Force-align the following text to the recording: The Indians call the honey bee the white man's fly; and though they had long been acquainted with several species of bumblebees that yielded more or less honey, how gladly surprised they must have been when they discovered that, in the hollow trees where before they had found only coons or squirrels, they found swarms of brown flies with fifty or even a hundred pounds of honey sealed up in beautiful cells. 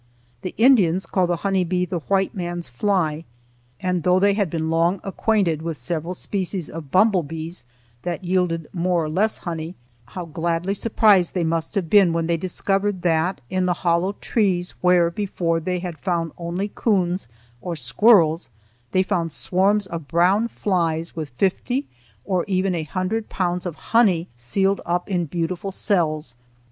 The 0.41 0.55
Indians 0.57 1.05
call 1.05 1.27
the 1.27 1.35
honey 1.45 1.63
bee 1.63 1.85
the 1.85 1.99
white 1.99 2.33
man's 2.33 2.67
fly; 2.67 3.23
and 3.79 4.01
though 4.01 4.17
they 4.17 4.33
had 4.33 4.51
long 4.51 4.97
been 4.97 5.07
acquainted 5.07 5.61
with 5.61 5.77
several 5.77 6.15
species 6.15 6.71
of 6.71 6.89
bumblebees 6.89 7.65
that 8.01 8.23
yielded 8.23 8.67
more 8.73 9.03
or 9.03 9.09
less 9.09 9.37
honey, 9.37 9.75
how 10.07 10.25
gladly 10.25 10.73
surprised 10.73 11.35
they 11.35 11.43
must 11.43 11.75
have 11.75 11.87
been 11.87 12.13
when 12.13 12.25
they 12.25 12.35
discovered 12.35 13.03
that, 13.03 13.41
in 13.47 13.67
the 13.67 13.73
hollow 13.85 14.13
trees 14.13 14.71
where 14.81 15.11
before 15.11 15.59
they 15.59 15.77
had 15.77 15.99
found 15.99 16.31
only 16.35 16.71
coons 16.73 17.27
or 17.61 17.75
squirrels, 17.75 18.49
they 18.93 19.03
found 19.03 19.31
swarms 19.31 19.85
of 19.85 20.07
brown 20.07 20.47
flies 20.47 21.15
with 21.15 21.29
fifty 21.29 21.85
or 22.25 22.43
even 22.47 22.73
a 22.73 22.81
hundred 22.85 23.29
pounds 23.29 23.67
of 23.67 23.75
honey 23.93 24.27
sealed 24.35 24.81
up 24.83 25.07
in 25.07 25.25
beautiful 25.25 25.69
cells. 25.69 26.35